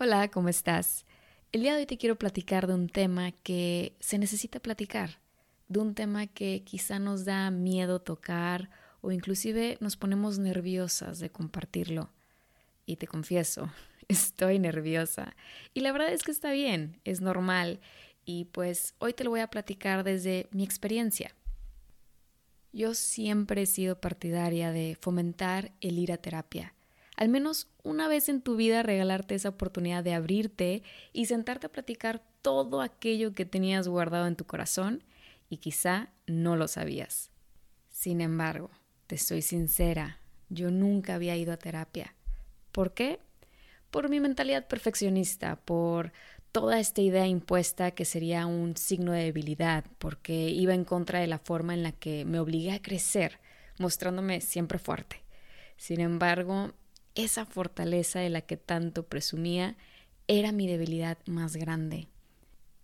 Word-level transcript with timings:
Hola, 0.00 0.28
¿cómo 0.28 0.48
estás? 0.48 1.04
El 1.50 1.62
día 1.62 1.72
de 1.74 1.80
hoy 1.80 1.86
te 1.86 1.98
quiero 1.98 2.14
platicar 2.14 2.68
de 2.68 2.74
un 2.74 2.88
tema 2.88 3.32
que 3.32 3.96
se 3.98 4.16
necesita 4.16 4.60
platicar, 4.60 5.18
de 5.66 5.80
un 5.80 5.96
tema 5.96 6.28
que 6.28 6.62
quizá 6.62 7.00
nos 7.00 7.24
da 7.24 7.50
miedo 7.50 7.98
tocar 7.98 8.70
o 9.00 9.10
inclusive 9.10 9.76
nos 9.80 9.96
ponemos 9.96 10.38
nerviosas 10.38 11.18
de 11.18 11.30
compartirlo. 11.30 12.12
Y 12.86 12.94
te 12.94 13.08
confieso, 13.08 13.72
estoy 14.06 14.60
nerviosa. 14.60 15.34
Y 15.74 15.80
la 15.80 15.90
verdad 15.90 16.12
es 16.12 16.22
que 16.22 16.30
está 16.30 16.52
bien, 16.52 17.00
es 17.02 17.20
normal. 17.20 17.80
Y 18.24 18.44
pues 18.44 18.94
hoy 19.00 19.14
te 19.14 19.24
lo 19.24 19.30
voy 19.30 19.40
a 19.40 19.50
platicar 19.50 20.04
desde 20.04 20.46
mi 20.52 20.62
experiencia. 20.62 21.34
Yo 22.72 22.94
siempre 22.94 23.62
he 23.62 23.66
sido 23.66 24.00
partidaria 24.00 24.70
de 24.70 24.96
fomentar 25.00 25.72
el 25.80 25.98
ir 25.98 26.12
a 26.12 26.18
terapia 26.18 26.72
al 27.18 27.28
menos 27.28 27.66
una 27.82 28.06
vez 28.06 28.28
en 28.28 28.40
tu 28.40 28.54
vida 28.54 28.84
regalarte 28.84 29.34
esa 29.34 29.48
oportunidad 29.48 30.04
de 30.04 30.14
abrirte 30.14 30.84
y 31.12 31.26
sentarte 31.26 31.66
a 31.66 31.72
platicar 31.72 32.22
todo 32.42 32.80
aquello 32.80 33.34
que 33.34 33.44
tenías 33.44 33.88
guardado 33.88 34.28
en 34.28 34.36
tu 34.36 34.44
corazón 34.44 35.02
y 35.50 35.56
quizá 35.56 36.10
no 36.28 36.54
lo 36.54 36.68
sabías. 36.68 37.32
Sin 37.90 38.20
embargo, 38.20 38.70
te 39.08 39.18
soy 39.18 39.42
sincera, 39.42 40.20
yo 40.48 40.70
nunca 40.70 41.16
había 41.16 41.36
ido 41.36 41.52
a 41.52 41.56
terapia. 41.56 42.14
¿Por 42.70 42.94
qué? 42.94 43.18
Por 43.90 44.10
mi 44.10 44.20
mentalidad 44.20 44.68
perfeccionista, 44.68 45.56
por 45.56 46.12
toda 46.52 46.78
esta 46.78 47.00
idea 47.00 47.26
impuesta 47.26 47.90
que 47.90 48.04
sería 48.04 48.46
un 48.46 48.76
signo 48.76 49.10
de 49.10 49.24
debilidad, 49.24 49.84
porque 49.98 50.50
iba 50.50 50.72
en 50.72 50.84
contra 50.84 51.18
de 51.18 51.26
la 51.26 51.40
forma 51.40 51.74
en 51.74 51.82
la 51.82 51.90
que 51.90 52.24
me 52.24 52.38
obligué 52.38 52.70
a 52.70 52.80
crecer, 52.80 53.40
mostrándome 53.76 54.40
siempre 54.40 54.78
fuerte. 54.78 55.24
Sin 55.76 56.00
embargo, 56.00 56.74
esa 57.18 57.44
fortaleza 57.44 58.20
de 58.20 58.30
la 58.30 58.42
que 58.42 58.56
tanto 58.56 59.02
presumía 59.08 59.76
era 60.28 60.52
mi 60.52 60.68
debilidad 60.68 61.18
más 61.26 61.56
grande. 61.56 62.06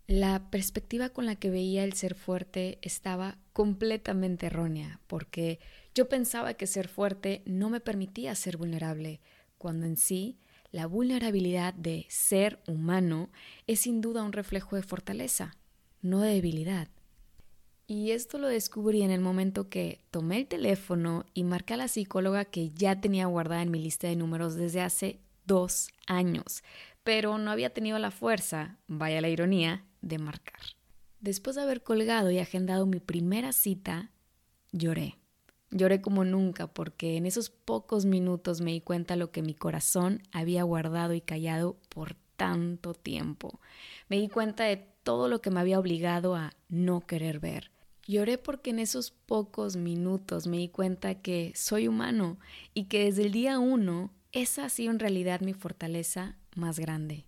La 0.09 0.51
perspectiva 0.51 1.09
con 1.11 1.25
la 1.25 1.37
que 1.37 1.51
veía 1.51 1.85
el 1.85 1.93
ser 1.93 2.17
fuerte 2.17 2.79
estaba 2.83 3.39
completamente 3.53 4.47
errónea, 4.47 5.01
porque 5.07 5.61
yo 5.95 6.09
pensaba 6.09 6.55
que 6.55 6.67
ser 6.67 6.89
fuerte 6.89 7.43
no 7.47 7.71
me 7.71 7.79
permitía 7.79 8.35
ser 8.35 8.57
vulnerable, 8.57 9.21
cuando 9.57 9.87
en 9.87 9.97
sí 9.97 10.37
la 10.73 10.87
vulnerabilidad 10.87 11.73
de 11.73 12.05
ser 12.09 12.59
humano 12.67 13.31
es 13.69 13.81
sin 13.81 14.01
duda 14.01 14.25
un 14.25 14.33
reflejo 14.33 14.75
de 14.75 14.83
fortaleza, 14.83 15.57
no 16.03 16.21
de 16.21 16.35
debilidad. 16.35 16.89
Y 17.87 18.13
esto 18.13 18.39
lo 18.39 18.49
descubrí 18.49 19.03
en 19.03 19.11
el 19.11 19.21
momento 19.21 19.69
que 19.69 20.01
tomé 20.11 20.39
el 20.39 20.47
teléfono 20.47 21.27
y 21.35 21.45
marqué 21.45 21.75
a 21.75 21.79
la 21.79 21.89
psicóloga 21.89 22.47
que 22.47 22.71
ya 22.71 23.01
tenía 23.01 23.27
guardada 23.27 23.63
en 23.63 23.71
mi 23.71 23.79
lista 23.79 24.09
de 24.09 24.17
números 24.17 24.55
desde 24.55 24.81
hace 24.81 25.21
dos 25.45 25.89
años, 26.07 26.63
pero 27.03 27.37
no 27.37 27.51
había 27.51 27.75
tenido 27.75 27.99
la 27.99 28.11
fuerza, 28.11 28.79
vaya 28.87 29.21
la 29.21 29.29
ironía, 29.29 29.85
de 30.01 30.19
marcar. 30.19 30.61
Después 31.21 31.57
de 31.57 31.63
haber 31.63 31.83
colgado 31.83 32.31
y 32.31 32.39
agendado 32.39 32.87
mi 32.87 33.01
primera 33.01 33.53
cita, 33.53 34.11
lloré. 34.73 35.19
Lloré 35.71 36.01
como 36.01 36.25
nunca 36.25 36.67
porque 36.67 37.17
en 37.17 37.27
esos 37.27 37.51
pocos 37.51 38.05
minutos 38.05 38.61
me 38.61 38.73
di 38.73 38.81
cuenta 38.81 39.17
lo 39.17 39.31
que 39.31 39.43
mi 39.43 39.55
corazón 39.55 40.23
había 40.33 40.63
guardado 40.63 41.15
y 41.15 41.21
callado 41.21 41.77
por 41.89 42.15
tanto 42.37 42.95
tiempo. 42.95 43.61
Me 44.09 44.21
di 44.21 44.29
cuenta 44.29 44.65
de 44.65 44.77
todo 45.03 45.29
lo 45.29 45.41
que 45.41 45.51
me 45.51 45.61
había 45.61 45.79
obligado 45.79 46.35
a 46.35 46.53
no 46.69 47.01
querer 47.01 47.41
ver. 47.41 47.74
Lloré 48.07 48.37
porque 48.37 48.71
en 48.71 48.79
esos 48.79 49.11
pocos 49.11 49.77
minutos 49.77 50.47
me 50.47 50.59
di 50.59 50.69
cuenta 50.69 51.23
que 51.23 51.53
soy 51.55 51.89
humano 51.89 52.39
y 52.75 52.85
que 52.85 53.05
desde 53.05 53.25
el 53.25 53.33
día 53.33 53.59
uno 53.59 54.13
esa 54.33 54.67
ha 54.67 54.69
sido 54.69 54.91
en 54.91 54.99
realidad 54.99 55.41
mi 55.41 55.55
fortaleza 55.55 56.37
más 56.55 56.79
grande. 56.79 57.25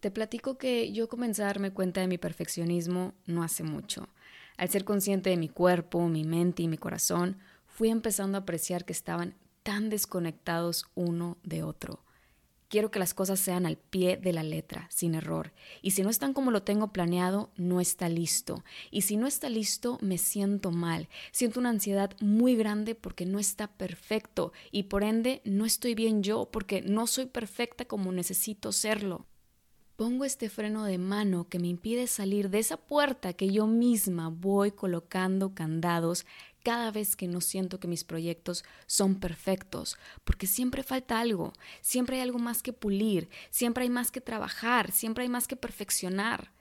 Te 0.00 0.10
platico 0.10 0.56
que 0.56 0.92
yo 0.92 1.08
comencé 1.08 1.42
a 1.42 1.46
darme 1.46 1.72
cuenta 1.72 2.00
de 2.00 2.06
mi 2.06 2.16
perfeccionismo 2.16 3.12
no 3.26 3.42
hace 3.42 3.62
mucho. 3.62 4.08
Al 4.56 4.70
ser 4.70 4.84
consciente 4.84 5.28
de 5.28 5.36
mi 5.36 5.48
cuerpo, 5.48 6.08
mi 6.08 6.24
mente 6.24 6.62
y 6.62 6.68
mi 6.68 6.78
corazón, 6.78 7.36
fui 7.66 7.90
empezando 7.90 8.38
a 8.38 8.42
apreciar 8.42 8.86
que 8.86 8.94
estaban 8.94 9.34
tan 9.62 9.90
desconectados 9.90 10.86
uno 10.94 11.36
de 11.42 11.62
otro. 11.62 12.02
Quiero 12.70 12.92
que 12.92 13.00
las 13.00 13.14
cosas 13.14 13.40
sean 13.40 13.66
al 13.66 13.78
pie 13.78 14.16
de 14.16 14.32
la 14.32 14.44
letra, 14.44 14.86
sin 14.90 15.16
error. 15.16 15.52
Y 15.82 15.90
si 15.90 16.02
no 16.02 16.08
están 16.08 16.32
como 16.32 16.52
lo 16.52 16.62
tengo 16.62 16.92
planeado, 16.92 17.50
no 17.56 17.80
está 17.80 18.08
listo. 18.08 18.62
Y 18.92 19.02
si 19.02 19.16
no 19.16 19.26
está 19.26 19.48
listo, 19.48 19.98
me 20.00 20.18
siento 20.18 20.70
mal. 20.70 21.08
Siento 21.32 21.58
una 21.58 21.70
ansiedad 21.70 22.12
muy 22.20 22.54
grande 22.54 22.94
porque 22.94 23.26
no 23.26 23.40
está 23.40 23.66
perfecto. 23.66 24.52
Y 24.70 24.84
por 24.84 25.02
ende, 25.02 25.42
no 25.44 25.66
estoy 25.66 25.96
bien 25.96 26.22
yo 26.22 26.48
porque 26.52 26.80
no 26.80 27.08
soy 27.08 27.26
perfecta 27.26 27.86
como 27.86 28.12
necesito 28.12 28.70
serlo. 28.70 29.26
Pongo 29.96 30.24
este 30.24 30.48
freno 30.48 30.84
de 30.84 30.96
mano 30.96 31.48
que 31.48 31.58
me 31.58 31.66
impide 31.66 32.06
salir 32.06 32.50
de 32.50 32.60
esa 32.60 32.78
puerta 32.78 33.32
que 33.32 33.50
yo 33.52 33.66
misma 33.66 34.30
voy 34.30 34.70
colocando 34.70 35.54
candados 35.54 36.24
cada 36.62 36.90
vez 36.90 37.16
que 37.16 37.28
no 37.28 37.40
siento 37.40 37.80
que 37.80 37.88
mis 37.88 38.04
proyectos 38.04 38.64
son 38.86 39.16
perfectos, 39.16 39.96
porque 40.24 40.46
siempre 40.46 40.82
falta 40.82 41.20
algo, 41.20 41.52
siempre 41.80 42.16
hay 42.16 42.22
algo 42.22 42.38
más 42.38 42.62
que 42.62 42.72
pulir, 42.72 43.28
siempre 43.50 43.84
hay 43.84 43.90
más 43.90 44.10
que 44.10 44.20
trabajar, 44.20 44.92
siempre 44.92 45.22
hay 45.22 45.28
más 45.28 45.48
que 45.48 45.56
perfeccionar. 45.56 46.52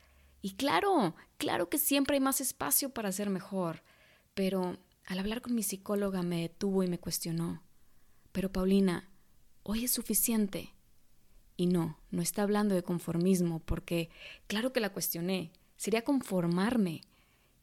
Y 0.41 0.51
claro, 0.53 1.15
claro 1.37 1.69
que 1.69 1.77
siempre 1.77 2.15
hay 2.15 2.21
más 2.21 2.41
espacio 2.41 2.89
para 2.89 3.11
ser 3.11 3.29
mejor, 3.29 3.83
pero 4.33 4.77
al 5.05 5.19
hablar 5.19 5.41
con 5.41 5.55
mi 5.55 5.63
psicóloga 5.63 6.21
me 6.23 6.41
detuvo 6.41 6.83
y 6.83 6.87
me 6.87 6.99
cuestionó. 6.99 7.61
Pero 8.31 8.51
Paulina, 8.51 9.09
hoy 9.63 9.85
es 9.85 9.91
suficiente. 9.91 10.73
Y 11.57 11.67
no, 11.67 11.97
no 12.09 12.21
está 12.21 12.43
hablando 12.43 12.73
de 12.73 12.83
conformismo, 12.83 13.59
porque 13.59 14.09
claro 14.47 14.71
que 14.71 14.79
la 14.79 14.93
cuestioné, 14.93 15.51
sería 15.75 16.03
conformarme, 16.03 17.01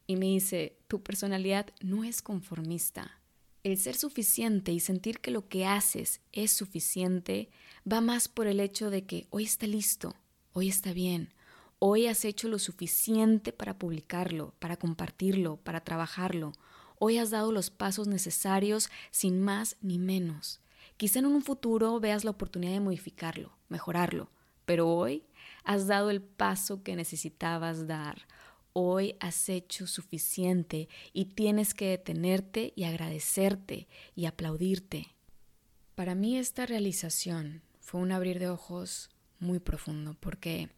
y 0.07 0.17
me 0.17 0.27
dice, 0.27 0.79
tu 0.89 1.03
personalidad 1.03 1.67
no 1.81 2.05
es 2.05 2.23
conformista. 2.23 3.21
El 3.63 3.77
ser 3.79 3.97
suficiente 3.97 4.73
y 4.73 4.81
sentir 4.81 5.21
que 5.21 5.33
lo 5.33 5.49
que 5.49 5.67
haces 5.67 6.21
es 6.33 6.53
suficiente 6.53 7.51
va 7.91 8.01
más 8.01 8.29
por 8.29 8.47
el 8.47 8.61
hecho 8.61 8.91
de 8.91 9.05
que 9.05 9.27
hoy 9.31 9.45
está 9.45 9.67
listo, 9.67 10.15
hoy 10.53 10.69
está 10.69 10.93
bien, 10.93 11.35
hoy 11.81 12.07
has 12.07 12.25
hecho 12.25 12.49
lo 12.49 12.59
suficiente 12.61 13.53
para 13.53 13.79
publicarlo, 13.79 14.55
para 14.61 14.77
compartirlo, 14.77 15.57
para 15.57 15.83
trabajarlo, 15.83 16.53
hoy 16.99 17.19
has 17.19 17.31
dado 17.31 17.51
los 17.51 17.71
pasos 17.71 18.07
necesarios 18.07 18.89
sin 19.11 19.41
más 19.41 19.77
ni 19.81 19.99
menos. 19.99 20.61
Quizá 20.97 21.19
en 21.19 21.27
un 21.27 21.43
futuro 21.43 21.99
veas 21.99 22.25
la 22.25 22.31
oportunidad 22.31 22.73
de 22.73 22.81
modificarlo, 22.81 23.51
mejorarlo, 23.69 24.31
pero 24.65 24.89
hoy 24.89 25.25
has 25.65 25.89
dado 25.89 26.11
el 26.11 26.23
paso 26.23 26.83
que 26.85 26.97
necesitabas 26.97 27.87
dar 27.87 28.27
hoy 28.79 29.17
has 29.21 29.49
hecho 29.49 29.87
suficiente 29.87 30.91
y 31.15 31.25
tienes 31.35 31.73
que 31.73 31.89
detenerte 31.89 32.75
y 32.77 32.85
agradecerte 32.85 33.89
y 34.15 34.27
aplaudirte. 34.27 35.15
Para 35.95 36.15
mí 36.15 36.37
esta 36.37 36.67
realización 36.67 37.63
fue 37.81 38.03
un 38.03 38.13
abrir 38.13 38.39
de 38.39 38.51
ojos 38.51 39.09
muy 39.39 39.61
profundo 39.61 40.15
porque 40.21 40.69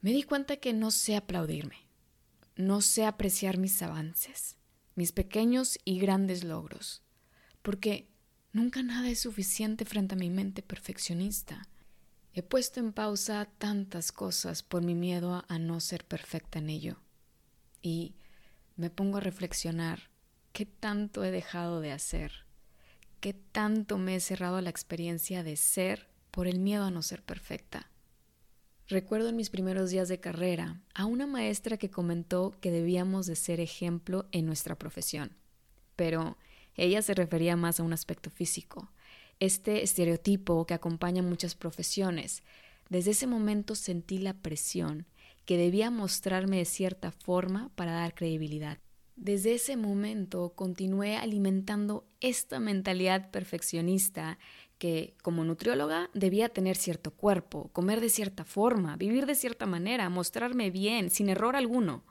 me 0.00 0.12
di 0.12 0.22
cuenta 0.22 0.56
que 0.56 0.72
no 0.72 0.90
sé 0.90 1.14
aplaudirme, 1.14 1.76
no 2.56 2.80
sé 2.80 3.04
apreciar 3.04 3.58
mis 3.58 3.82
avances, 3.82 4.56
mis 4.94 5.12
pequeños 5.12 5.78
y 5.84 5.98
grandes 5.98 6.42
logros, 6.42 7.02
porque 7.60 8.08
nunca 8.54 8.82
nada 8.82 9.10
es 9.10 9.20
suficiente 9.20 9.84
frente 9.84 10.14
a 10.14 10.18
mi 10.18 10.30
mente 10.30 10.62
perfeccionista 10.62 11.68
He 12.34 12.42
puesto 12.42 12.80
en 12.80 12.92
pausa 12.92 13.48
tantas 13.58 14.12
cosas 14.12 14.62
por 14.62 14.82
mi 14.82 14.94
miedo 14.94 15.44
a 15.48 15.58
no 15.58 15.80
ser 15.80 16.04
perfecta 16.04 16.58
en 16.58 16.70
ello. 16.70 16.96
Y 17.82 18.14
me 18.76 18.90
pongo 18.90 19.18
a 19.18 19.20
reflexionar 19.20 20.10
qué 20.52 20.66
tanto 20.66 21.24
he 21.24 21.30
dejado 21.30 21.80
de 21.80 21.92
hacer, 21.92 22.46
qué 23.20 23.32
tanto 23.32 23.98
me 23.98 24.14
he 24.14 24.20
cerrado 24.20 24.56
a 24.56 24.62
la 24.62 24.70
experiencia 24.70 25.42
de 25.42 25.56
ser 25.56 26.08
por 26.30 26.46
el 26.46 26.58
miedo 26.58 26.84
a 26.84 26.90
no 26.90 27.02
ser 27.02 27.22
perfecta. 27.22 27.90
Recuerdo 28.86 29.28
en 29.28 29.36
mis 29.36 29.50
primeros 29.50 29.90
días 29.90 30.08
de 30.08 30.20
carrera 30.20 30.80
a 30.94 31.04
una 31.04 31.26
maestra 31.26 31.76
que 31.76 31.90
comentó 31.90 32.56
que 32.60 32.70
debíamos 32.70 33.26
de 33.26 33.36
ser 33.36 33.60
ejemplo 33.60 34.26
en 34.32 34.46
nuestra 34.46 34.76
profesión, 34.76 35.36
pero 35.94 36.38
ella 36.74 37.02
se 37.02 37.14
refería 37.14 37.56
más 37.56 37.80
a 37.80 37.82
un 37.82 37.92
aspecto 37.92 38.30
físico, 38.30 38.90
este 39.40 39.82
estereotipo 39.82 40.66
que 40.66 40.74
acompaña 40.74 41.22
muchas 41.22 41.54
profesiones. 41.54 42.42
Desde 42.88 43.12
ese 43.12 43.26
momento 43.26 43.74
sentí 43.74 44.18
la 44.18 44.34
presión 44.34 45.06
que 45.44 45.56
debía 45.56 45.90
mostrarme 45.90 46.58
de 46.58 46.64
cierta 46.64 47.10
forma 47.10 47.70
para 47.74 47.92
dar 47.92 48.14
credibilidad. 48.14 48.78
Desde 49.16 49.54
ese 49.54 49.76
momento 49.76 50.52
continué 50.54 51.16
alimentando 51.16 52.06
esta 52.20 52.60
mentalidad 52.60 53.30
perfeccionista 53.30 54.38
que 54.78 55.16
como 55.22 55.42
nutrióloga 55.44 56.08
debía 56.14 56.48
tener 56.48 56.76
cierto 56.76 57.10
cuerpo, 57.10 57.68
comer 57.72 58.00
de 58.00 58.10
cierta 58.10 58.44
forma, 58.44 58.96
vivir 58.96 59.26
de 59.26 59.34
cierta 59.34 59.66
manera, 59.66 60.08
mostrarme 60.08 60.70
bien, 60.70 61.10
sin 61.10 61.28
error 61.28 61.56
alguno. 61.56 62.04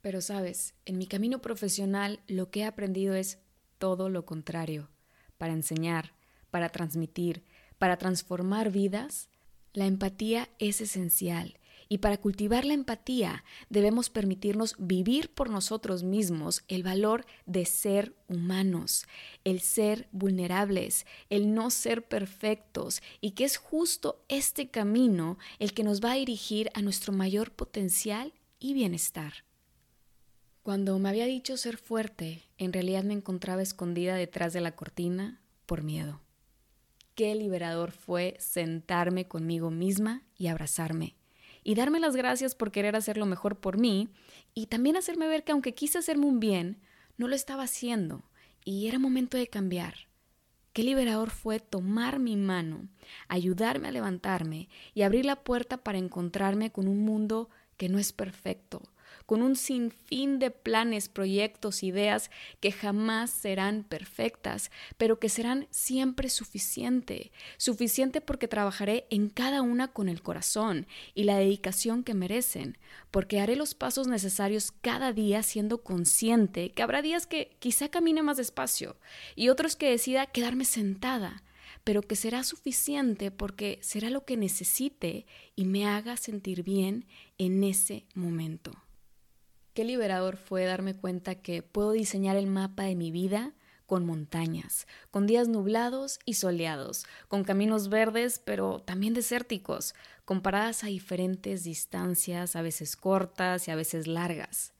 Pero 0.00 0.20
sabes, 0.20 0.74
en 0.86 0.98
mi 0.98 1.06
camino 1.06 1.40
profesional 1.40 2.20
lo 2.26 2.50
que 2.50 2.60
he 2.60 2.64
aprendido 2.64 3.14
es 3.14 3.38
todo 3.78 4.08
lo 4.08 4.26
contrario. 4.26 4.90
Para 5.38 5.52
enseñar, 5.52 6.13
para 6.54 6.68
transmitir, 6.68 7.42
para 7.78 7.96
transformar 7.96 8.70
vidas, 8.70 9.28
la 9.72 9.86
empatía 9.86 10.48
es 10.60 10.80
esencial 10.80 11.58
y 11.88 11.98
para 11.98 12.16
cultivar 12.16 12.64
la 12.64 12.74
empatía 12.74 13.42
debemos 13.70 14.08
permitirnos 14.08 14.76
vivir 14.78 15.30
por 15.30 15.50
nosotros 15.50 16.04
mismos 16.04 16.62
el 16.68 16.84
valor 16.84 17.26
de 17.46 17.64
ser 17.64 18.14
humanos, 18.28 19.04
el 19.42 19.58
ser 19.58 20.06
vulnerables, 20.12 21.06
el 21.28 21.54
no 21.54 21.70
ser 21.70 22.06
perfectos 22.06 23.02
y 23.20 23.32
que 23.32 23.42
es 23.42 23.56
justo 23.56 24.24
este 24.28 24.68
camino 24.68 25.38
el 25.58 25.74
que 25.74 25.82
nos 25.82 26.00
va 26.00 26.12
a 26.12 26.18
dirigir 26.18 26.70
a 26.74 26.82
nuestro 26.82 27.12
mayor 27.12 27.50
potencial 27.50 28.32
y 28.60 28.74
bienestar. 28.74 29.42
Cuando 30.62 30.96
me 31.00 31.08
había 31.08 31.26
dicho 31.26 31.56
ser 31.56 31.78
fuerte, 31.78 32.44
en 32.58 32.72
realidad 32.72 33.02
me 33.02 33.14
encontraba 33.14 33.60
escondida 33.60 34.14
detrás 34.14 34.52
de 34.52 34.60
la 34.60 34.76
cortina 34.76 35.40
por 35.66 35.82
miedo. 35.82 36.20
Qué 37.14 37.36
liberador 37.36 37.92
fue 37.92 38.36
sentarme 38.40 39.28
conmigo 39.28 39.70
misma 39.70 40.22
y 40.36 40.48
abrazarme 40.48 41.14
y 41.62 41.76
darme 41.76 42.00
las 42.00 42.16
gracias 42.16 42.56
por 42.56 42.72
querer 42.72 42.96
hacer 42.96 43.16
lo 43.16 43.24
mejor 43.24 43.60
por 43.60 43.78
mí 43.78 44.08
y 44.52 44.66
también 44.66 44.96
hacerme 44.96 45.28
ver 45.28 45.44
que 45.44 45.52
aunque 45.52 45.74
quise 45.74 45.98
hacerme 45.98 46.26
un 46.26 46.40
bien, 46.40 46.80
no 47.16 47.28
lo 47.28 47.36
estaba 47.36 47.62
haciendo 47.62 48.24
y 48.64 48.88
era 48.88 48.98
momento 48.98 49.36
de 49.36 49.46
cambiar. 49.46 49.94
Qué 50.72 50.82
liberador 50.82 51.30
fue 51.30 51.60
tomar 51.60 52.18
mi 52.18 52.36
mano, 52.36 52.88
ayudarme 53.28 53.88
a 53.88 53.92
levantarme 53.92 54.68
y 54.92 55.02
abrir 55.02 55.24
la 55.24 55.44
puerta 55.44 55.76
para 55.78 55.98
encontrarme 55.98 56.72
con 56.72 56.88
un 56.88 57.04
mundo 57.04 57.48
que 57.76 57.88
no 57.88 58.00
es 58.00 58.12
perfecto, 58.12 58.82
con 59.26 59.42
un 59.42 59.56
sinfín 59.56 60.38
de 60.38 60.50
planes, 60.50 61.08
proyectos, 61.08 61.82
ideas 61.82 62.30
que 62.60 62.72
jamás 62.72 63.30
serán 63.30 63.84
perfectas, 63.84 64.70
pero 64.96 65.18
que 65.18 65.28
serán 65.28 65.66
siempre 65.70 66.28
suficiente, 66.28 67.32
suficiente 67.56 68.20
porque 68.20 68.48
trabajaré 68.48 69.06
en 69.10 69.28
cada 69.28 69.62
una 69.62 69.88
con 69.88 70.08
el 70.08 70.22
corazón 70.22 70.86
y 71.14 71.24
la 71.24 71.36
dedicación 71.36 72.04
que 72.04 72.14
merecen, 72.14 72.78
porque 73.10 73.40
haré 73.40 73.56
los 73.56 73.74
pasos 73.74 74.06
necesarios 74.06 74.72
cada 74.72 75.12
día 75.12 75.42
siendo 75.42 75.82
consciente 75.82 76.70
que 76.72 76.82
habrá 76.82 77.02
días 77.02 77.26
que 77.26 77.56
quizá 77.58 77.88
camine 77.88 78.22
más 78.22 78.36
despacio 78.36 78.96
y 79.34 79.48
otros 79.48 79.76
que 79.76 79.90
decida 79.90 80.26
quedarme 80.26 80.64
sentada 80.64 81.42
pero 81.84 82.02
que 82.02 82.16
será 82.16 82.42
suficiente 82.42 83.30
porque 83.30 83.78
será 83.82 84.08
lo 84.10 84.24
que 84.24 84.36
necesite 84.36 85.26
y 85.54 85.66
me 85.66 85.86
haga 85.86 86.16
sentir 86.16 86.62
bien 86.62 87.06
en 87.36 87.62
ese 87.62 88.06
momento. 88.14 88.83
Qué 89.74 89.84
liberador 89.84 90.36
fue 90.36 90.64
darme 90.64 90.94
cuenta 90.94 91.34
que 91.34 91.62
puedo 91.62 91.90
diseñar 91.90 92.36
el 92.36 92.46
mapa 92.46 92.84
de 92.84 92.94
mi 92.94 93.10
vida 93.10 93.54
con 93.86 94.06
montañas, 94.06 94.86
con 95.10 95.26
días 95.26 95.48
nublados 95.48 96.20
y 96.24 96.34
soleados, 96.34 97.06
con 97.26 97.42
caminos 97.42 97.88
verdes 97.88 98.38
pero 98.38 98.78
también 98.78 99.14
desérticos, 99.14 99.96
comparadas 100.24 100.84
a 100.84 100.86
diferentes 100.86 101.64
distancias, 101.64 102.54
a 102.54 102.62
veces 102.62 102.94
cortas 102.94 103.66
y 103.66 103.72
a 103.72 103.74
veces 103.74 104.06
largas. 104.06 104.72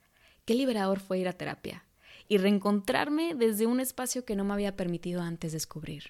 Qué 0.45 0.55
liberador 0.55 1.01
fue 1.01 1.19
ir 1.19 1.27
a 1.27 1.33
terapia 1.33 1.85
y 2.29 2.39
reencontrarme 2.39 3.35
desde 3.35 3.67
un 3.67 3.81
espacio 3.81 4.25
que 4.25 4.37
no 4.37 4.45
me 4.45 4.55
había 4.55 4.77
permitido 4.77 5.23
antes 5.23 5.53
descubrir. 5.53 6.05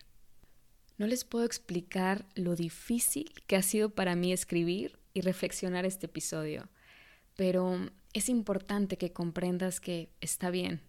No 0.99 1.07
les 1.07 1.25
puedo 1.25 1.47
explicar 1.47 2.27
lo 2.35 2.55
difícil 2.55 3.33
que 3.47 3.57
ha 3.57 3.63
sido 3.63 3.91
para 3.91 4.15
mí 4.15 4.31
escribir 4.31 4.99
y 5.15 5.23
reflexionar 5.23 5.87
este 5.87 6.05
episodio, 6.05 6.69
pero 7.35 7.81
es 8.15 8.29
importante 8.29 8.97
que 8.97 9.13
comprendas 9.13 9.81
que 9.81 10.09
está 10.21 10.51
bien, 10.51 10.81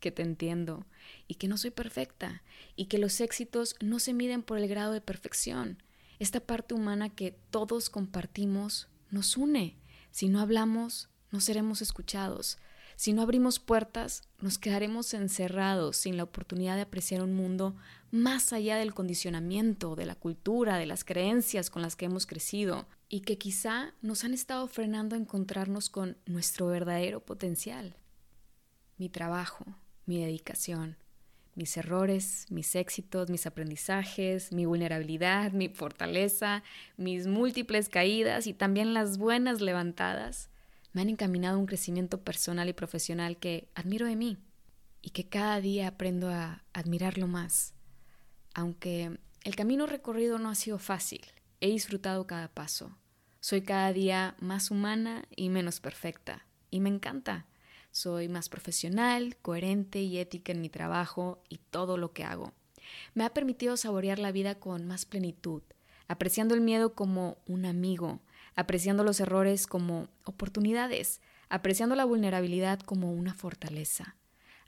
que 0.00 0.12
te 0.12 0.22
entiendo 0.22 0.86
y 1.26 1.36
que 1.36 1.48
no 1.48 1.56
soy 1.56 1.70
perfecta 1.70 2.42
y 2.76 2.86
que 2.86 2.98
los 2.98 3.20
éxitos 3.20 3.74
no 3.80 3.98
se 3.98 4.12
miden 4.12 4.42
por 4.42 4.58
el 4.58 4.68
grado 4.68 4.92
de 4.92 5.00
perfección. 5.00 5.82
Esta 6.18 6.40
parte 6.40 6.74
humana 6.74 7.08
que 7.08 7.32
todos 7.50 7.88
compartimos 7.88 8.88
nos 9.10 9.36
une. 9.36 9.78
Si 10.10 10.28
no 10.28 10.40
hablamos, 10.40 11.08
no 11.30 11.40
seremos 11.40 11.80
escuchados. 11.80 12.58
Si 12.96 13.12
no 13.12 13.22
abrimos 13.22 13.58
puertas, 13.58 14.22
nos 14.40 14.58
quedaremos 14.58 15.14
encerrados 15.14 15.96
sin 15.96 16.16
la 16.16 16.22
oportunidad 16.22 16.76
de 16.76 16.82
apreciar 16.82 17.22
un 17.22 17.34
mundo 17.34 17.74
más 18.10 18.52
allá 18.52 18.76
del 18.76 18.94
condicionamiento, 18.94 19.96
de 19.96 20.06
la 20.06 20.14
cultura, 20.14 20.78
de 20.78 20.86
las 20.86 21.04
creencias 21.04 21.70
con 21.70 21.82
las 21.82 21.96
que 21.96 22.04
hemos 22.04 22.26
crecido 22.26 22.86
y 23.08 23.20
que 23.20 23.36
quizá 23.36 23.94
nos 24.00 24.22
han 24.24 24.32
estado 24.32 24.68
frenando 24.68 25.16
a 25.16 25.18
encontrarnos 25.18 25.90
con 25.90 26.16
nuestro 26.26 26.66
verdadero 26.66 27.20
potencial. 27.20 27.96
Mi 28.96 29.08
trabajo, 29.08 29.64
mi 30.06 30.20
dedicación, 30.20 30.96
mis 31.56 31.76
errores, 31.76 32.46
mis 32.50 32.76
éxitos, 32.76 33.28
mis 33.28 33.46
aprendizajes, 33.46 34.52
mi 34.52 34.66
vulnerabilidad, 34.66 35.52
mi 35.52 35.68
fortaleza, 35.68 36.62
mis 36.96 37.26
múltiples 37.26 37.88
caídas 37.88 38.46
y 38.46 38.54
también 38.54 38.94
las 38.94 39.18
buenas 39.18 39.60
levantadas 39.60 40.50
me 40.94 41.02
han 41.02 41.10
encaminado 41.10 41.56
a 41.56 41.60
un 41.60 41.66
crecimiento 41.66 42.22
personal 42.22 42.68
y 42.68 42.72
profesional 42.72 43.36
que 43.36 43.68
admiro 43.74 44.06
de 44.06 44.16
mí 44.16 44.38
y 45.02 45.10
que 45.10 45.28
cada 45.28 45.60
día 45.60 45.88
aprendo 45.88 46.30
a 46.30 46.64
admirarlo 46.72 47.26
más. 47.26 47.74
Aunque 48.54 49.18
el 49.42 49.56
camino 49.56 49.86
recorrido 49.86 50.38
no 50.38 50.48
ha 50.48 50.54
sido 50.54 50.78
fácil, 50.78 51.20
he 51.60 51.68
disfrutado 51.68 52.26
cada 52.26 52.48
paso. 52.48 52.96
Soy 53.40 53.62
cada 53.62 53.92
día 53.92 54.36
más 54.38 54.70
humana 54.70 55.24
y 55.36 55.50
menos 55.50 55.80
perfecta, 55.80 56.46
y 56.70 56.80
me 56.80 56.88
encanta. 56.88 57.46
Soy 57.90 58.28
más 58.28 58.48
profesional, 58.48 59.36
coherente 59.42 60.00
y 60.00 60.18
ética 60.18 60.52
en 60.52 60.60
mi 60.60 60.70
trabajo 60.70 61.42
y 61.48 61.58
todo 61.58 61.98
lo 61.98 62.12
que 62.12 62.24
hago. 62.24 62.54
Me 63.14 63.24
ha 63.24 63.34
permitido 63.34 63.76
saborear 63.76 64.18
la 64.18 64.32
vida 64.32 64.54
con 64.54 64.86
más 64.86 65.04
plenitud, 65.04 65.62
apreciando 66.06 66.54
el 66.54 66.60
miedo 66.60 66.94
como 66.94 67.38
un 67.46 67.66
amigo, 67.66 68.20
apreciando 68.56 69.04
los 69.04 69.20
errores 69.20 69.66
como 69.66 70.08
oportunidades, 70.24 71.20
apreciando 71.48 71.94
la 71.96 72.04
vulnerabilidad 72.04 72.80
como 72.80 73.12
una 73.12 73.34
fortaleza, 73.34 74.16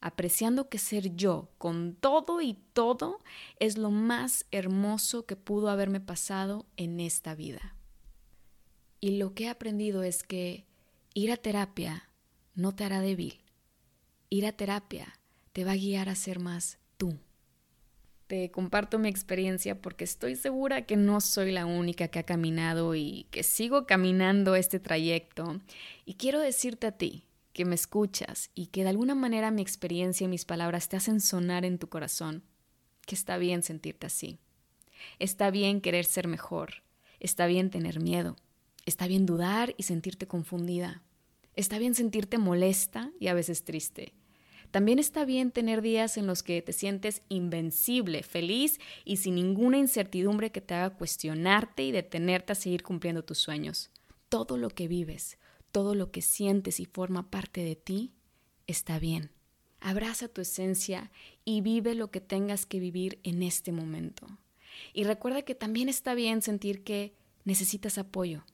apreciando 0.01 0.69
que 0.69 0.79
ser 0.79 1.17
yo 1.17 1.49
con 1.59 1.95
todo 1.95 2.41
y 2.41 2.55
todo 2.73 3.21
es 3.59 3.79
lo 3.79 3.91
más 3.91 4.47
hermoso 4.51 5.27
que 5.27 5.37
pudo 5.37 5.71
haberme 5.71 6.01
pasado 6.01 6.67
en 6.77 7.01
esta 7.01 7.35
vida. 7.35 7.75
Y 9.01 9.19
lo 9.19 9.35
que 9.35 9.45
he 9.45 9.49
aprendido 9.49 10.03
es 10.03 10.23
que 10.23 10.67
ir 11.15 11.31
a 11.33 11.37
terapia 11.37 12.09
no 12.55 12.75
te 12.75 12.85
hará 12.85 13.01
débil. 13.01 13.43
Ir 14.31 14.47
a 14.47 14.53
terapia 14.53 15.19
te 15.53 15.65
va 15.65 15.73
a 15.73 15.77
guiar 15.77 16.09
a 16.09 16.15
ser 16.15 16.41
más 16.41 16.79
tú. 16.97 17.19
Te 18.27 18.51
comparto 18.51 18.99
mi 18.99 19.09
experiencia 19.09 19.81
porque 19.81 20.03
estoy 20.03 20.35
segura 20.35 20.83
que 20.83 20.97
no 20.97 21.21
soy 21.21 21.53
la 21.53 21.65
única 21.65 22.09
que 22.09 22.19
ha 22.19 22.25
caminado 22.25 22.97
y 22.97 23.29
que 23.31 23.45
sigo 23.45 23.87
caminando 23.87 24.57
este 24.57 24.81
trayecto. 24.81 25.61
Y 26.05 26.15
quiero 26.15 26.41
decirte 26.41 26.89
a 26.89 26.93
ti 26.93 27.25
que 27.53 27.65
me 27.65 27.77
escuchas 27.77 28.51
y 28.55 28.67
que 28.67 28.83
de 28.83 28.89
alguna 28.89 29.15
manera 29.15 29.53
mi 29.53 29.63
experiencia 29.63 30.25
y 30.25 30.29
mis 30.29 30.45
palabras 30.45 30.89
te 30.89 30.97
hacen 30.97 31.21
sonar 31.21 31.65
en 31.65 31.79
tu 31.79 31.89
corazón, 31.89 32.43
que 33.07 33.15
está 33.15 33.39
bien 33.39 33.63
sentirte 33.63 34.09
así. 34.09 34.41
Está 35.21 35.51
bien 35.51 35.81
querer 35.81 36.05
ser 36.05 36.27
mejor. 36.27 36.83
Está 37.21 37.47
bien 37.47 37.71
tener 37.71 38.01
miedo. 38.01 38.37
Está 38.87 39.07
bien 39.07 39.25
dudar 39.25 39.75
y 39.77 39.85
sentirte 39.85 40.27
confundida. 40.27 41.03
Está 41.55 41.79
bien 41.79 41.95
sentirte 41.95 42.39
molesta 42.39 43.13
y 43.21 43.29
a 43.29 43.35
veces 43.35 43.65
triste. 43.65 44.15
También 44.71 44.99
está 44.99 45.25
bien 45.25 45.51
tener 45.51 45.83
días 45.83 46.17
en 46.17 46.27
los 46.27 46.43
que 46.43 46.61
te 46.63 46.73
sientes 46.73 47.23
invencible, 47.29 48.23
feliz 48.23 48.79
y 49.05 49.19
sin 49.19 49.37
ninguna 49.37 49.79
incertidumbre 49.79 50.51
que 50.51 50.61
te 50.61 50.75
haga 50.75 50.97
cuestionarte 50.97 51.85
y 51.85 51.93
detenerte 51.93 52.53
a 52.53 52.57
seguir 52.57 52.83
cumpliendo 52.83 53.25
tus 53.25 53.39
sueños. 53.39 53.91
Todo 54.29 54.57
lo 54.57 54.71
que 54.71 54.89
vives, 54.89 55.39
todo 55.73 55.95
lo 55.95 56.11
que 56.11 56.23
sientes 56.23 56.81
y 56.81 56.85
forma 56.85 57.31
parte 57.31 57.63
de 57.63 57.77
ti, 57.77 58.13
está 58.67 58.99
bien. 58.99 59.31
Abraza 59.81 60.29
tu 60.29 60.41
esencia 60.41 61.11
y 61.45 61.61
vive 61.61 61.95
lo 61.95 62.11
que 62.11 62.21
tengas 62.21 62.67
que 62.67 62.81
vivir 62.81 63.21
en 63.23 63.43
este 63.43 63.73
momento. 63.73 64.27
Y 64.93 65.05
recuerda 65.05 65.43
que 65.43 65.55
también 65.55 65.89
está 65.89 66.15
bien 66.15 66.43
sentir 66.43 66.83
que 66.83 67.15
necesitas 67.45 67.99
apoyo. 67.99 68.45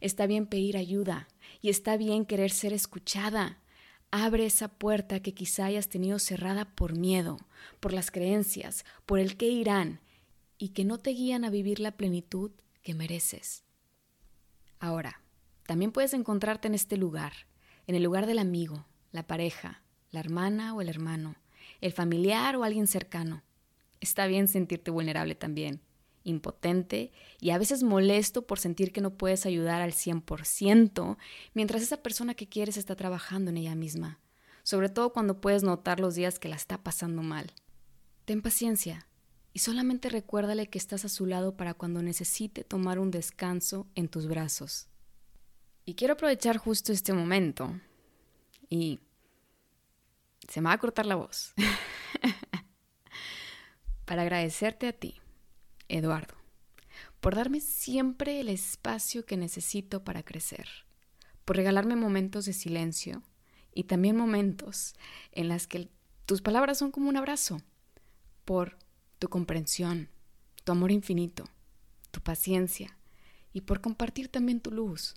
Está 0.00 0.26
bien 0.26 0.46
pedir 0.46 0.76
ayuda 0.76 1.28
y 1.62 1.68
está 1.70 1.96
bien 1.96 2.24
querer 2.26 2.50
ser 2.50 2.72
escuchada. 2.72 3.59
Abre 4.12 4.46
esa 4.46 4.68
puerta 4.68 5.20
que 5.20 5.34
quizá 5.34 5.66
hayas 5.66 5.88
tenido 5.88 6.18
cerrada 6.18 6.64
por 6.64 6.96
miedo, 6.96 7.38
por 7.78 7.92
las 7.92 8.10
creencias, 8.10 8.84
por 9.06 9.20
el 9.20 9.36
qué 9.36 9.48
irán, 9.48 10.00
y 10.58 10.70
que 10.70 10.84
no 10.84 10.98
te 10.98 11.10
guían 11.10 11.44
a 11.44 11.50
vivir 11.50 11.78
la 11.78 11.92
plenitud 11.92 12.50
que 12.82 12.94
mereces. 12.94 13.62
Ahora, 14.80 15.22
también 15.66 15.92
puedes 15.92 16.12
encontrarte 16.12 16.66
en 16.66 16.74
este 16.74 16.96
lugar, 16.96 17.32
en 17.86 17.94
el 17.94 18.02
lugar 18.02 18.26
del 18.26 18.40
amigo, 18.40 18.86
la 19.12 19.26
pareja, 19.26 19.82
la 20.10 20.20
hermana 20.20 20.74
o 20.74 20.80
el 20.80 20.88
hermano, 20.88 21.36
el 21.80 21.92
familiar 21.92 22.56
o 22.56 22.64
alguien 22.64 22.88
cercano. 22.88 23.42
Está 24.00 24.26
bien 24.26 24.48
sentirte 24.48 24.90
vulnerable 24.90 25.34
también, 25.34 25.80
impotente 26.24 27.12
y 27.40 27.50
a 27.50 27.58
veces 27.58 27.82
molesto 27.82 28.46
por 28.46 28.58
sentir 28.58 28.92
que 28.92 29.00
no 29.00 29.14
puedes 29.14 29.46
ayudar 29.46 29.80
al 29.80 29.92
100% 29.92 31.16
mientras 31.54 31.82
esa 31.82 31.98
persona 31.98 32.34
que 32.34 32.48
quieres 32.48 32.76
está 32.76 32.96
trabajando 32.96 33.50
en 33.50 33.56
ella 33.56 33.74
misma, 33.74 34.20
sobre 34.62 34.88
todo 34.88 35.12
cuando 35.12 35.40
puedes 35.40 35.62
notar 35.62 36.00
los 36.00 36.14
días 36.14 36.38
que 36.38 36.48
la 36.48 36.56
está 36.56 36.82
pasando 36.82 37.22
mal. 37.22 37.52
Ten 38.24 38.42
paciencia 38.42 39.06
y 39.52 39.60
solamente 39.60 40.08
recuérdale 40.08 40.68
que 40.68 40.78
estás 40.78 41.04
a 41.04 41.08
su 41.08 41.26
lado 41.26 41.56
para 41.56 41.74
cuando 41.74 42.02
necesite 42.02 42.64
tomar 42.64 42.98
un 42.98 43.10
descanso 43.10 43.88
en 43.94 44.08
tus 44.08 44.26
brazos. 44.26 44.88
Y 45.84 45.94
quiero 45.94 46.14
aprovechar 46.14 46.56
justo 46.56 46.92
este 46.92 47.12
momento 47.12 47.74
y 48.68 49.00
se 50.48 50.60
me 50.60 50.68
va 50.68 50.74
a 50.74 50.78
cortar 50.78 51.06
la 51.06 51.16
voz 51.16 51.54
para 54.04 54.22
agradecerte 54.22 54.88
a 54.88 54.92
ti, 54.92 55.19
Eduardo, 55.90 56.34
por 57.20 57.34
darme 57.34 57.60
siempre 57.60 58.40
el 58.40 58.48
espacio 58.48 59.26
que 59.26 59.36
necesito 59.36 60.04
para 60.04 60.22
crecer, 60.22 60.68
por 61.44 61.56
regalarme 61.56 61.96
momentos 61.96 62.44
de 62.46 62.52
silencio 62.52 63.22
y 63.74 63.84
también 63.84 64.16
momentos 64.16 64.94
en 65.32 65.48
las 65.48 65.66
que 65.66 65.88
tus 66.26 66.42
palabras 66.42 66.78
son 66.78 66.90
como 66.90 67.08
un 67.08 67.16
abrazo, 67.16 67.60
por 68.44 68.78
tu 69.18 69.28
comprensión, 69.28 70.08
tu 70.64 70.72
amor 70.72 70.90
infinito, 70.90 71.44
tu 72.10 72.20
paciencia 72.20 72.96
y 73.52 73.62
por 73.62 73.80
compartir 73.80 74.28
también 74.28 74.60
tu 74.60 74.70
luz. 74.70 75.14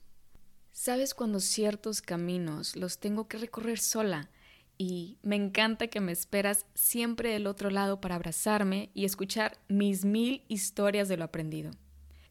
Sabes 0.71 1.13
cuando 1.13 1.39
ciertos 1.39 2.01
caminos 2.01 2.75
los 2.75 2.99
tengo 2.99 3.27
que 3.27 3.37
recorrer 3.37 3.79
sola 3.79 4.29
y 4.77 5.17
me 5.21 5.35
encanta 5.35 5.87
que 5.87 5.99
me 5.99 6.11
esperas 6.11 6.65
siempre 6.73 7.29
del 7.29 7.47
otro 7.47 7.69
lado 7.69 8.01
para 8.01 8.15
abrazarme 8.15 8.89
y 8.93 9.05
escuchar 9.05 9.57
mis 9.67 10.05
mil 10.05 10.43
historias 10.47 11.07
de 11.07 11.17
lo 11.17 11.25
aprendido. 11.25 11.71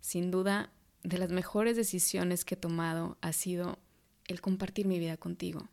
Sin 0.00 0.30
duda, 0.30 0.72
de 1.02 1.18
las 1.18 1.30
mejores 1.30 1.76
decisiones 1.76 2.44
que 2.44 2.54
he 2.54 2.58
tomado 2.58 3.16
ha 3.20 3.32
sido 3.32 3.78
el 4.26 4.40
compartir 4.40 4.86
mi 4.86 4.98
vida 4.98 5.16
contigo. 5.16 5.68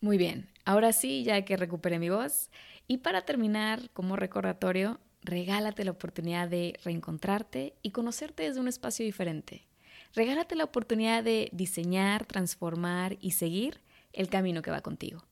Muy 0.00 0.16
bien, 0.16 0.48
ahora 0.64 0.92
sí, 0.92 1.24
ya 1.24 1.44
que 1.44 1.56
recuperé 1.56 1.98
mi 1.98 2.08
voz, 2.08 2.50
y 2.86 2.98
para 2.98 3.22
terminar, 3.22 3.90
como 3.90 4.14
recordatorio, 4.14 5.00
regálate 5.22 5.84
la 5.84 5.90
oportunidad 5.90 6.48
de 6.48 6.78
reencontrarte 6.84 7.74
y 7.82 7.90
conocerte 7.90 8.44
desde 8.44 8.60
un 8.60 8.68
espacio 8.68 9.04
diferente. 9.04 9.66
Regálate 10.14 10.54
la 10.54 10.64
oportunidad 10.64 11.24
de 11.24 11.48
diseñar, 11.52 12.26
transformar 12.26 13.18
y 13.20 13.32
seguir 13.32 13.80
el 14.18 14.28
camino 14.28 14.62
que 14.62 14.72
va 14.72 14.82
contigo. 14.82 15.24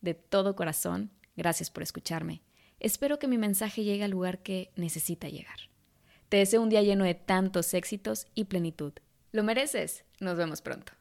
De 0.00 0.12
todo 0.12 0.56
corazón, 0.56 1.12
gracias 1.36 1.70
por 1.70 1.84
escucharme. 1.84 2.42
Espero 2.80 3.18
que 3.20 3.28
mi 3.28 3.38
mensaje 3.38 3.84
llegue 3.84 4.02
al 4.04 4.10
lugar 4.10 4.40
que 4.42 4.72
necesita 4.74 5.28
llegar. 5.28 5.70
Te 6.28 6.38
deseo 6.38 6.60
un 6.60 6.68
día 6.68 6.82
lleno 6.82 7.04
de 7.04 7.14
tantos 7.14 7.72
éxitos 7.74 8.26
y 8.34 8.44
plenitud. 8.44 8.92
Lo 9.30 9.44
mereces. 9.44 10.04
Nos 10.18 10.36
vemos 10.36 10.62
pronto. 10.62 10.92